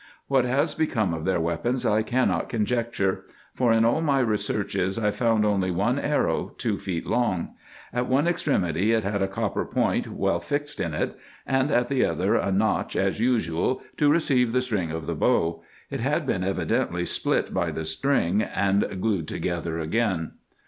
What 0.27 0.45
has 0.45 0.73
become 0.73 1.13
of 1.13 1.25
their 1.25 1.39
weapons 1.39 1.85
I 1.85 2.01
cannot 2.01 2.49
conjecture; 2.49 3.23
for 3.53 3.71
in 3.71 3.85
all 3.85 4.01
my 4.01 4.19
researches 4.19 4.97
I 4.97 5.11
found 5.11 5.45
only 5.45 5.69
one 5.69 5.99
arrow, 5.99 6.55
two 6.57 6.79
feet 6.79 7.05
long. 7.05 7.53
At 7.93 8.07
one 8.09 8.27
extremity 8.27 8.93
it 8.93 9.03
had 9.03 9.21
a 9.21 9.27
copper 9.27 9.63
point 9.63 10.07
well 10.07 10.39
fixed 10.39 10.79
in 10.79 10.95
it, 10.95 11.15
and 11.45 11.69
at 11.69 11.87
the 11.87 12.03
other 12.03 12.33
a 12.33 12.51
notch 12.51 12.95
as 12.95 13.19
usual 13.19 13.83
to 13.97 14.09
receive 14.11 14.53
the 14.53 14.61
string 14.63 14.89
of 14.89 15.05
the 15.05 15.13
bow: 15.13 15.61
it 15.91 15.99
had 15.99 16.25
been 16.25 16.43
evidently 16.43 17.05
split 17.05 17.53
by 17.53 17.69
the 17.69 17.85
string, 17.85 18.41
and 18.41 18.99
glued 19.01 19.27
together 19.27 19.77
again. 19.77 20.31